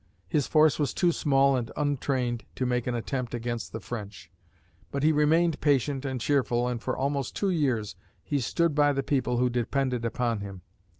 His 0.27 0.47
force 0.47 0.79
was 0.79 0.95
too 0.95 1.11
small 1.11 1.55
and 1.55 1.71
untrained 1.77 2.43
to 2.55 2.65
make 2.65 2.87
an 2.87 2.95
attempt 2.95 3.35
against 3.35 3.71
the 3.71 3.79
French; 3.79 4.31
but 4.89 5.03
he 5.03 5.11
remained 5.11 5.61
patient 5.61 6.05
and 6.05 6.19
cheerful 6.19 6.67
and 6.67 6.81
for 6.81 6.97
almost 6.97 7.35
two 7.35 7.51
years, 7.51 7.95
he 8.23 8.39
stood 8.39 8.73
by 8.73 8.93
the 8.93 9.03
people 9.03 9.37
who 9.37 9.47
depended 9.47 10.03
upon 10.03 10.39
him. 10.39 10.63